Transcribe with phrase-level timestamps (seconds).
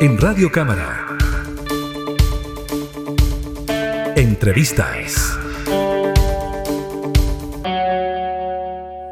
[0.00, 1.14] En Radio Cámara.
[4.16, 5.38] Entrevistas.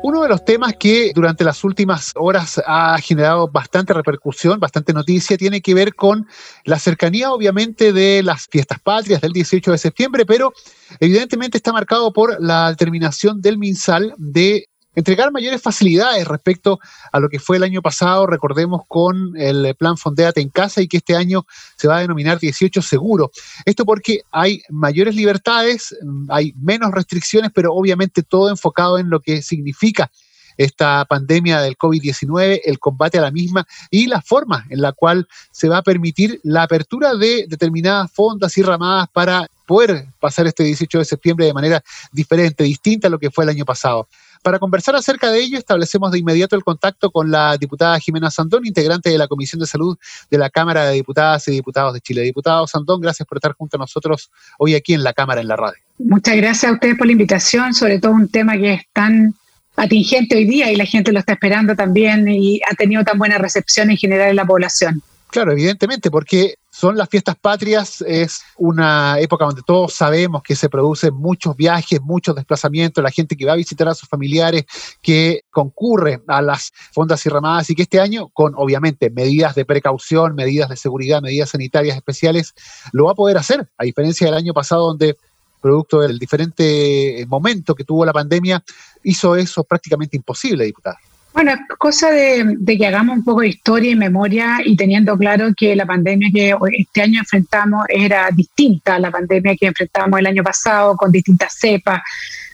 [0.02, 5.36] Uno de los temas que durante las últimas horas ha generado bastante repercusión, bastante noticia,
[5.36, 6.26] tiene que ver con
[6.64, 10.54] la cercanía, obviamente, de las fiestas patrias del 18 de septiembre, pero
[11.00, 16.80] evidentemente está marcado por la determinación del MinSal de entregar mayores facilidades respecto
[17.12, 20.88] a lo que fue el año pasado, recordemos con el plan Fondeate en casa y
[20.88, 23.30] que este año se va a denominar 18 seguro.
[23.64, 25.96] Esto porque hay mayores libertades,
[26.28, 30.10] hay menos restricciones, pero obviamente todo enfocado en lo que significa
[30.58, 35.28] esta pandemia del COVID-19, el combate a la misma y la forma en la cual
[35.52, 40.64] se va a permitir la apertura de determinadas fondas y ramadas para poder pasar este
[40.64, 44.08] 18 de septiembre de manera diferente, distinta a lo que fue el año pasado.
[44.42, 48.66] Para conversar acerca de ello, establecemos de inmediato el contacto con la diputada Jimena Sandón,
[48.66, 49.98] integrante de la Comisión de Salud
[50.30, 52.22] de la Cámara de Diputadas y Diputados de Chile.
[52.22, 55.56] Diputado Sandón, gracias por estar junto a nosotros hoy aquí en la Cámara, en la
[55.56, 55.78] radio.
[55.98, 59.34] Muchas gracias a ustedes por la invitación, sobre todo un tema que es tan
[59.76, 63.38] atingente hoy día y la gente lo está esperando también y ha tenido tan buena
[63.38, 65.02] recepción en general en la población.
[65.30, 70.68] Claro, evidentemente, porque son las fiestas patrias, es una época donde todos sabemos que se
[70.68, 74.64] producen muchos viajes, muchos desplazamientos, la gente que va a visitar a sus familiares,
[75.02, 79.64] que concurre a las fondas y ramadas y que este año, con obviamente medidas de
[79.64, 82.54] precaución, medidas de seguridad, medidas sanitarias especiales,
[82.92, 85.16] lo va a poder hacer, a diferencia del año pasado donde
[85.60, 88.62] producto del diferente momento que tuvo la pandemia,
[89.02, 91.00] hizo eso prácticamente imposible, diputada.
[91.40, 95.76] Bueno, cosa de, que hagamos un poco de historia y memoria y teniendo claro que
[95.76, 100.42] la pandemia que este año enfrentamos era distinta a la pandemia que enfrentamos el año
[100.42, 102.00] pasado, con distintas cepas,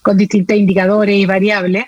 [0.02, 1.86] con distintos indicadores y variables.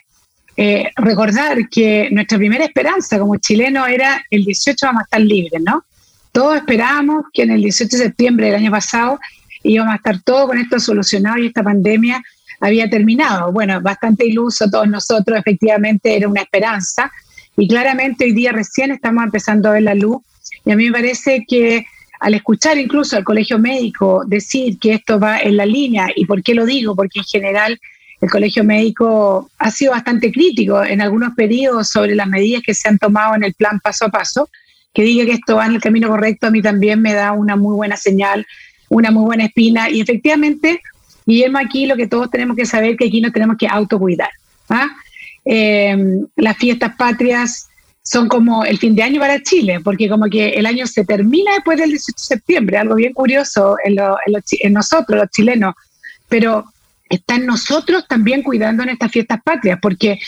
[0.56, 5.60] Eh, recordar que nuestra primera esperanza como chileno era el 18 vamos a estar libres,
[5.62, 5.84] ¿no?
[6.32, 9.18] Todos esperábamos que en el 18 de septiembre del año pasado
[9.62, 12.22] íbamos a estar todo con esto solucionado y esta pandemia
[12.60, 13.52] había terminado.
[13.52, 17.10] Bueno, bastante iluso todos nosotros, efectivamente era una esperanza.
[17.56, 20.18] Y claramente hoy día recién estamos empezando a ver la luz.
[20.64, 21.86] Y a mí me parece que
[22.20, 26.42] al escuchar incluso al colegio médico decir que esto va en la línea, y por
[26.42, 27.80] qué lo digo, porque en general
[28.20, 32.88] el colegio médico ha sido bastante crítico en algunos periodos sobre las medidas que se
[32.88, 34.48] han tomado en el plan paso a paso,
[34.94, 37.56] que diga que esto va en el camino correcto a mí también me da una
[37.56, 38.46] muy buena señal,
[38.88, 40.80] una muy buena espina, y efectivamente
[41.26, 44.30] Guillermo, aquí lo que todos tenemos que saber que aquí nos tenemos que autocuidar.
[44.68, 44.88] ¿ah?
[45.44, 47.68] Em, las fiestas patrias
[48.02, 51.52] son como el fin de año para Chile, porque como que el año se termina
[51.54, 53.96] después del 18 de septiembre, algo bien curioso en,
[54.60, 55.74] en, nosotros, los chilenos,
[56.28, 56.64] pero
[57.08, 60.20] está en nosotros también cuidando en estas fiestas patrias, porque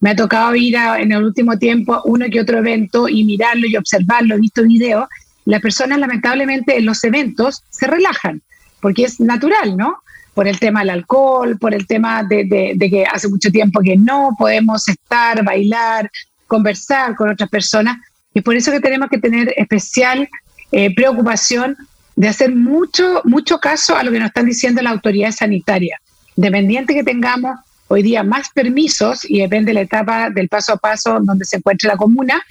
[0.00, 3.76] me ha tocado ir en el último tiempo uno que otro evento y mirarlo y
[3.76, 5.06] observarlo, he visto videos,
[5.46, 8.42] las personas lamentablemente en los eventos se relajan,
[8.82, 10.02] porque es natural, ¿no?
[10.34, 14.34] por el tema del alcohol, por el tema de, que hace mucho tiempo que no
[14.38, 16.10] podemos estar, bailar,
[16.46, 17.98] conversar con otras personas.
[18.34, 20.28] Y por eso que tenemos que tener especial
[20.70, 21.76] eh, preocupación
[22.16, 26.00] de hacer mucho, mucho caso a lo que nos están diciendo las autoridades sanitarias.
[26.36, 30.76] Dependiente que tengamos hoy día más permisos, y depende de la etapa del paso a
[30.78, 32.42] paso donde se encuentre la comuna,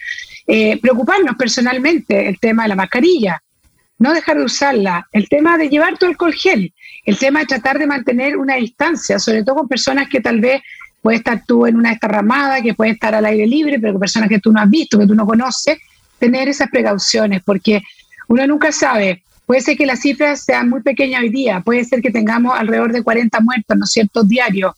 [0.45, 3.41] eh, preocuparnos personalmente el tema de la mascarilla,
[4.01, 6.73] no dejar de usarla, el tema de llevar tu alcohol gel,
[7.05, 10.59] el tema de tratar de mantener una distancia, sobre todo con personas que tal vez
[11.03, 14.27] puede estar tú en una estarramada, que puede estar al aire libre, pero con personas
[14.27, 15.77] que tú no has visto, que tú no conoces,
[16.17, 17.79] tener esas precauciones, porque
[18.27, 19.21] uno nunca sabe.
[19.45, 22.91] Puede ser que las cifras sean muy pequeñas hoy día, puede ser que tengamos alrededor
[22.93, 24.73] de 40 muertos, ¿no es cierto?, diarios.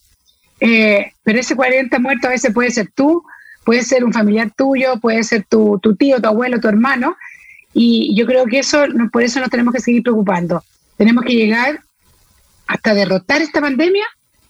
[0.60, 3.24] Eh, pero ese 40 muertos a veces puede ser tú,
[3.64, 7.16] puede ser un familiar tuyo, puede ser tu, tu tío, tu abuelo, tu hermano,
[7.74, 10.62] y yo creo que eso, por eso nos tenemos que seguir preocupando.
[10.96, 11.80] Tenemos que llegar
[12.68, 14.06] hasta derrotar esta pandemia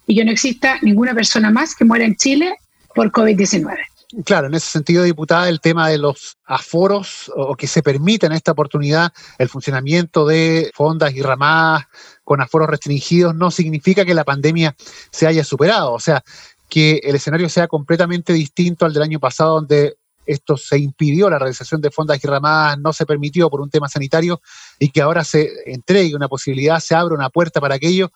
[0.06, 2.54] y que no exista ninguna persona más que muera en Chile
[2.94, 3.76] por COVID-19.
[4.24, 8.32] Claro, en ese sentido, diputada, el tema de los aforos o que se permita en
[8.32, 11.86] esta oportunidad el funcionamiento de fondas y ramadas
[12.22, 14.76] con aforos restringidos no significa que la pandemia
[15.10, 15.92] se haya superado.
[15.92, 16.22] O sea,
[16.68, 21.38] que el escenario sea completamente distinto al del año pasado, donde esto se impidió, la
[21.38, 24.40] realización de fondas y ramadas no se permitió por un tema sanitario
[24.78, 28.10] y que ahora se entregue una posibilidad, se abre una puerta para aquello,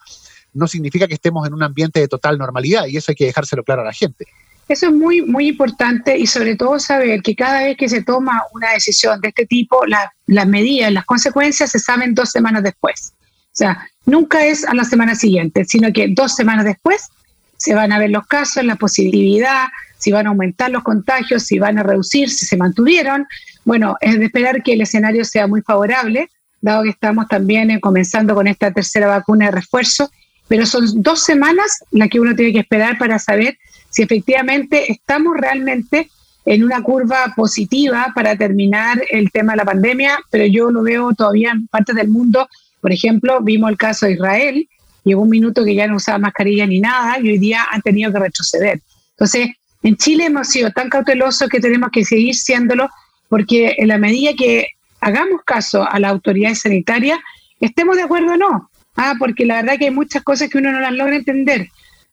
[0.55, 3.65] no significa que estemos en un ambiente de total normalidad y eso hay que dejárselo
[3.65, 4.27] claro a la gente.
[4.69, 8.43] Eso es muy, muy importante y sobre todo saber que cada vez que se toma
[8.53, 9.81] una decisión de este tipo,
[10.27, 13.15] las medidas, las consecuencias se saben dos semanas después.
[13.15, 17.09] O sea, nunca es a la semana siguiente, sino que dos semanas después
[17.57, 21.59] se van a ver los casos, la posibilidad, si van a aumentar los contagios, si
[21.59, 23.27] van a reducir, si se mantuvieron.
[23.65, 26.31] Bueno, es de esperar que el escenario sea muy favorable,
[26.61, 30.11] dado que estamos también eh, comenzando con esta tercera vacuna de refuerzo,
[30.47, 33.59] pero son dos semanas las que uno tiene que esperar para saber
[33.91, 36.09] si efectivamente estamos realmente
[36.45, 41.13] en una curva positiva para terminar el tema de la pandemia, pero yo lo veo
[41.13, 42.49] todavía en partes del mundo.
[42.81, 44.67] Por ejemplo, vimos el caso de Israel,
[45.05, 48.11] llegó un minuto que ya no usaba mascarilla ni nada y hoy día han tenido
[48.13, 48.81] que retroceder.
[49.11, 49.49] Entonces,
[49.83, 52.89] en Chile hemos sido tan cautelosos que tenemos que seguir siéndolo
[53.29, 54.69] porque en la medida que
[55.01, 57.21] hagamos caso a la autoridad sanitaria,
[57.61, 58.71] estemos de acuerdo o no.
[58.97, 61.69] Ah, porque la verdad que hay muchas cosas que uno no las logra entender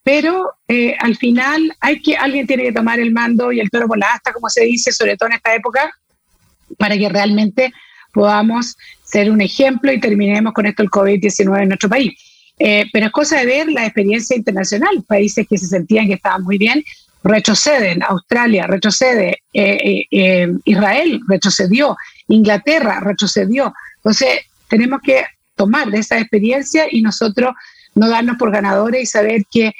[0.06, 3.88] pero eh, al final hay que, alguien tiene que tomar el mando y el toro
[3.88, 5.90] por la asta, como se dice, sobre todo en esta época,
[6.78, 7.72] para que realmente
[8.12, 12.12] podamos ser un ejemplo y terminemos con esto el COVID-19 en nuestro país.
[12.56, 15.02] Eh, pero es cosa de ver la experiencia internacional.
[15.08, 16.84] Países que se sentían que estaban muy bien
[17.28, 18.02] retroceden.
[18.02, 19.38] Australia retrocede.
[19.52, 21.96] Eh, Israel retrocedió.
[22.28, 23.72] Inglaterra retrocedió.
[23.96, 25.24] Entonces, tenemos que
[25.54, 27.54] tomar de esa experiencia y nosotros
[27.94, 29.72] no darnos por ganadores y saber que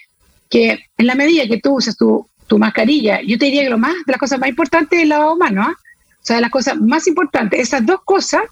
[0.49, 2.29] que en la medida que tú uses tu,
[2.59, 5.35] mascarilla, yo te diría que lo más, de las cosas más importantes es el lavado
[5.35, 5.75] humano, ¿ah?
[5.77, 8.43] O sea, las cosas más importantes, esas dos cosas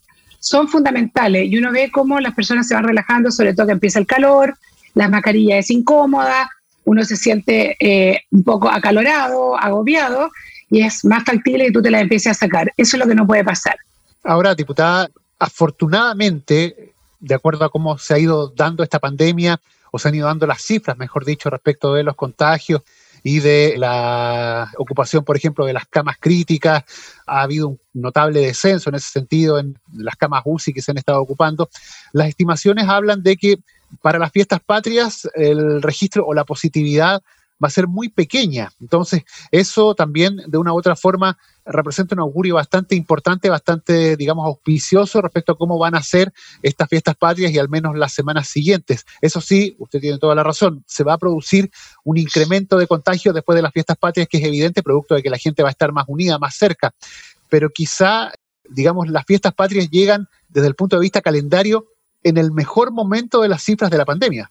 [0.41, 3.99] son fundamentales y uno ve cómo las personas se van relajando, sobre todo que empieza
[3.99, 4.57] el calor,
[4.95, 6.51] la mascarilla es incómoda,
[6.85, 10.31] uno se siente eh, un poco acalorado, agobiado
[10.71, 12.73] y es más factible que tú te la empieces a sacar.
[12.77, 13.77] Eso es lo que no puede pasar.
[14.23, 19.61] Ahora, diputada, afortunadamente, de acuerdo a cómo se ha ido dando esta pandemia,
[19.95, 22.83] o se han ido dando las cifras, mejor dicho, respecto de los contagios
[23.23, 26.83] y de la ocupación, por ejemplo, de las camas críticas.
[27.29, 30.99] Ha habido un notable descenso en ese sentido en las camas UCI que se han
[30.99, 31.71] estado ocupando.
[32.13, 33.59] Las estimaciones hablan de que
[34.03, 37.23] para las fiestas patrias el registro o la positividad
[37.63, 38.71] va a ser muy pequeña.
[38.81, 44.45] Entonces, eso también de una u otra forma representa un augurio bastante importante, bastante, digamos,
[44.45, 46.33] auspicioso respecto a cómo van a ser
[46.63, 49.07] estas fiestas patrias y al menos las semanas siguientes.
[49.21, 51.71] Eso sí, usted tiene toda la razón, se va a producir
[52.05, 55.31] un incremento de contagios después de las fiestas patrias que es evidente, producto de que
[55.31, 56.93] la gente va a estar más unida, más cerca.
[57.49, 58.33] Pero quizá,
[58.69, 61.87] digamos, las fiestas patrias llegan desde el punto de vista calendario
[62.25, 64.51] en el mejor momento de las cifras de la pandemia.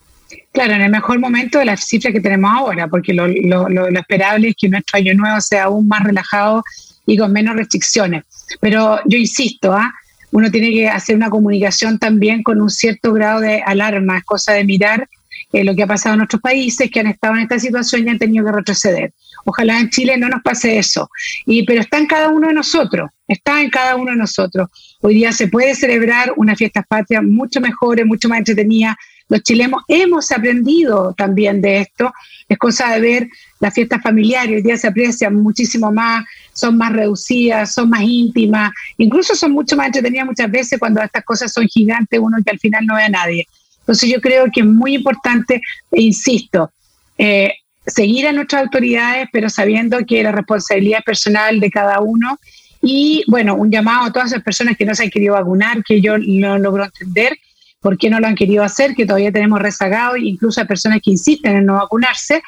[0.52, 4.50] Claro, en el mejor momento de las cifras que tenemos ahora, porque lo, lo esperable
[4.50, 6.64] es que nuestro año nuevo sea aún más relajado
[7.06, 8.24] y con menos restricciones.
[8.60, 9.94] Pero yo insisto, ¿ah?
[10.32, 14.54] uno tiene que hacer una comunicación también con un cierto grado de alarma, es cosa
[14.54, 15.08] de mirar
[15.52, 18.10] eh, lo que ha pasado en otros países que han estado en esta situación y
[18.10, 19.14] han tenido que retroceder.
[19.46, 21.10] Ojalá en Chile no nos pase eso.
[21.46, 24.70] Y, pero está en cada uno de nosotros, está en cada uno de nosotros.
[25.02, 28.98] Hoy día se puede celebrar una fiesta patria mucho mejor, mucho más entretenida.
[29.30, 32.14] Los chilenos hemos aprendido también de esto.
[32.48, 33.30] Es cosa de ver
[33.60, 38.72] las fiestas familiares, hoy día se aprecian muchísimo más, son más reducidas, son más íntimas,
[38.98, 42.60] incluso son mucho más entretenidas muchas veces cuando estas cosas son gigantes, uno que al
[42.60, 43.48] final no ve a nadie.
[43.80, 45.62] Entonces yo creo que es muy importante,
[45.92, 46.72] e insisto,
[47.18, 47.54] eh,
[47.86, 52.40] seguir a nuestras autoridades, pero sabiendo que la responsabilidad es personal de cada uno.
[52.82, 56.02] Y bueno, un llamado a todas esas personas que no se han querido vacunar, que
[56.02, 57.38] yo no logro entender
[57.80, 61.12] por qué no lo han querido hacer, que todavía tenemos rezagado, incluso a personas que
[61.12, 62.42] insisten en no vacunarse,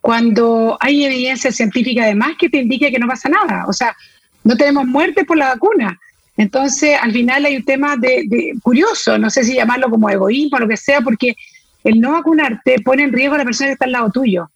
[0.00, 3.66] cuando hay evidencia científica además que te indique que no pasa nada.
[3.66, 3.96] O sea,
[4.44, 5.98] no tenemos muerte por la vacuna.
[6.36, 10.60] Entonces, al final hay un tema de, curioso, no sé si llamarlo como egoísmo o
[10.60, 11.36] lo que sea, porque
[11.82, 14.48] el no vacunarte pone en riesgo a la persona que está al lado tuyo.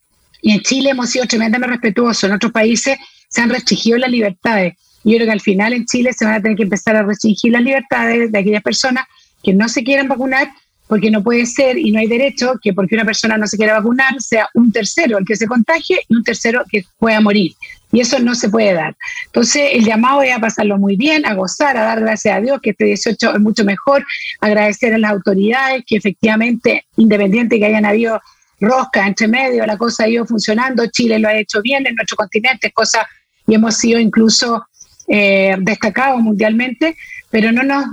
[0.43, 4.75] Y en Chile hemos sido tremendamente respetuosos, en otros países se han restringido las libertades.
[5.05, 7.03] Y yo creo que al final en Chile se van a tener que empezar a
[7.03, 9.07] restringir las libertades de aquellas personas
[9.43, 10.51] que no se quieran vacunar
[10.87, 13.79] porque no puede ser y no hay derecho que porque una persona no se quiera
[13.79, 17.53] vacunar sea un tercero el que se contagie y un tercero que pueda morir.
[17.93, 18.95] Y eso no se puede dar.
[19.27, 22.61] Entonces, el llamado es a pasarlo muy bien, a gozar, a dar gracias a Dios
[22.63, 24.05] que este 18 es mucho mejor,
[24.41, 28.21] agradecer a las autoridades que efectivamente, independiente que hayan habido
[28.63, 32.17] rosca entre medio, la cosa ha ido funcionando, Chile lo ha hecho bien en nuestro
[32.17, 33.07] continente, cosa
[33.47, 34.65] y hemos sido incluso
[35.09, 36.97] eh, destacados mundialmente,
[37.29, 37.85] pero no nos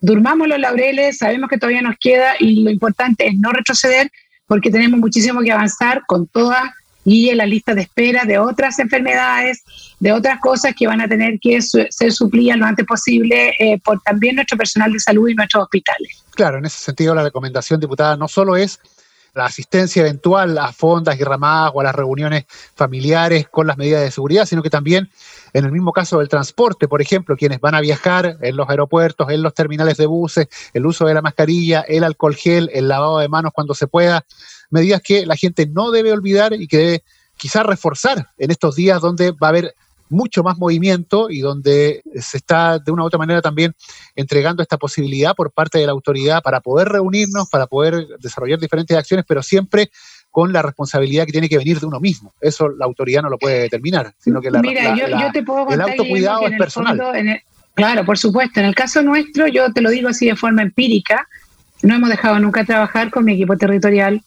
[0.00, 4.10] durmamos los laureles, sabemos que todavía nos queda y lo importante es no retroceder
[4.46, 6.70] porque tenemos muchísimo que avanzar con todas
[7.04, 9.62] y en la lista de espera de otras enfermedades,
[10.00, 14.00] de otras cosas que van a tener que ser suplidas lo antes posible eh, por
[14.00, 16.24] también nuestro personal de salud y nuestros hospitales.
[16.30, 18.80] Claro, en ese sentido la recomendación, diputada, no solo es
[19.34, 24.02] la asistencia eventual a fondas y ramadas o a las reuniones familiares con las medidas
[24.02, 25.10] de seguridad, sino que también
[25.52, 29.28] en el mismo caso del transporte, por ejemplo, quienes van a viajar en los aeropuertos,
[29.30, 33.18] en los terminales de buses, el uso de la mascarilla, el alcohol gel, el lavado
[33.18, 34.24] de manos cuando se pueda,
[34.70, 37.04] medidas que la gente no debe olvidar y que debe
[37.36, 39.74] quizás reforzar en estos días donde va a haber
[40.08, 43.74] mucho más movimiento y donde se está de una u otra manera también
[44.14, 48.96] entregando esta posibilidad por parte de la autoridad para poder reunirnos, para poder desarrollar diferentes
[48.96, 49.90] acciones, pero siempre
[50.30, 52.34] con la responsabilidad que tiene que venir de uno mismo.
[52.40, 55.86] Eso la autoridad no lo puede determinar, sino que la, Mira, yo, te puedo contar,
[55.86, 57.00] el autocuidado es personal.
[57.74, 58.60] claro, por supuesto.
[58.60, 61.28] En el caso nuestro, yo te lo digo así de forma empírica,
[61.82, 64.22] no hemos dejado nunca trabajar con mi equipo territorial,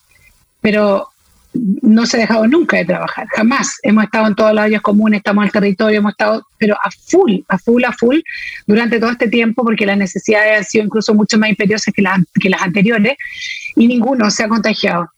[0.61, 1.09] pero
[1.53, 3.77] no se ha dejado nunca de trabajar, jamás.
[3.83, 6.89] Hemos estado en todos los áreas comunes, estamos en el territorio, hemos estado, pero a
[6.91, 8.19] full, a full, a full,
[8.65, 12.03] durante todo este tiempo, porque las necesidades han sido incluso mucho más imperiosas que,
[12.39, 13.17] que las anteriores,
[13.75, 15.09] y ninguno se ha contagiado.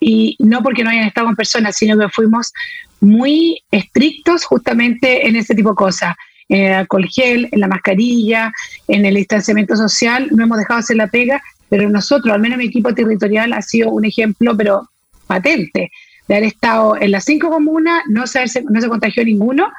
[0.00, 2.52] Y no porque no hayan estado en personas, sino que fuimos
[3.00, 6.14] muy estrictos justamente en ese tipo de cosas.
[6.48, 8.52] En el alcohol gel, en la mascarilla,
[8.88, 12.66] en el distanciamiento social, no hemos dejado hacer la pega, pero nosotros, al menos mi
[12.66, 14.88] equipo territorial, ha sido un ejemplo, pero
[15.26, 15.90] patente,
[16.28, 19.70] de haber estado en las cinco comunas, no se, no se contagió ninguno.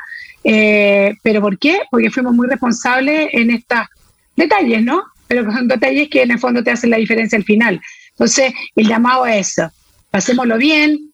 [0.43, 1.79] Eh, ¿Pero por qué?
[1.89, 3.79] Porque fuimos muy responsables en estos
[4.35, 5.03] detalles, ¿no?
[5.27, 7.81] Pero son detalles que en el fondo te hacen la diferencia al final.
[8.11, 9.71] Entonces, el llamado es eso,
[10.11, 11.11] pasémoslo bien,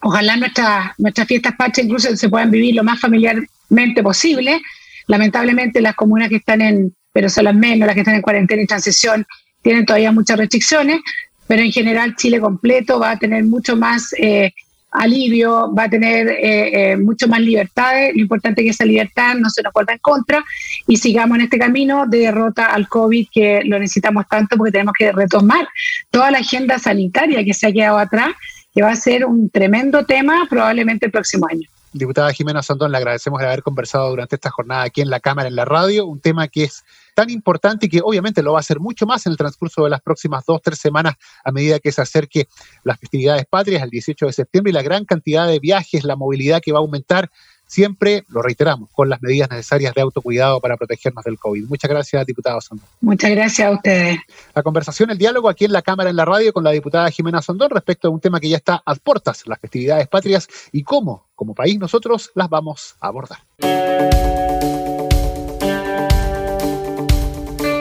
[0.00, 4.60] ojalá nuestras, nuestras fiestas patrias incluso se puedan vivir lo más familiarmente posible.
[5.06, 8.62] Lamentablemente las comunas que están en, pero son las menos, las que están en cuarentena
[8.62, 9.26] y transición,
[9.62, 11.00] tienen todavía muchas restricciones,
[11.46, 14.52] pero en general Chile completo va a tener mucho más eh,
[14.94, 18.14] alivio, va a tener eh, eh, mucho más libertades.
[18.14, 20.44] Lo importante es que esa libertad no se nos vuelva en contra
[20.86, 24.94] y sigamos en este camino de derrota al COVID que lo necesitamos tanto porque tenemos
[24.96, 25.66] que retomar
[26.10, 28.30] toda la agenda sanitaria que se ha quedado atrás,
[28.72, 31.68] que va a ser un tremendo tema probablemente el próximo año.
[31.92, 35.48] Diputada Jimena Sandón, le agradecemos de haber conversado durante esta jornada aquí en la Cámara,
[35.48, 38.60] en la radio, un tema que es tan importante y que obviamente lo va a
[38.60, 41.92] hacer mucho más en el transcurso de las próximas dos, tres semanas a medida que
[41.92, 42.48] se acerque
[42.82, 46.60] las festividades patrias el 18 de septiembre y la gran cantidad de viajes, la movilidad
[46.60, 47.30] que va a aumentar
[47.66, 51.66] siempre, lo reiteramos, con las medidas necesarias de autocuidado para protegernos del COVID.
[51.66, 52.86] Muchas gracias, diputado Sondón.
[53.00, 54.18] Muchas gracias a ustedes.
[54.54, 57.42] La conversación, el diálogo aquí en la Cámara, en la radio, con la diputada Jimena
[57.42, 61.26] Sondón respecto a un tema que ya está a puertas, las festividades patrias y cómo,
[61.34, 63.38] como país, nosotros las vamos a abordar.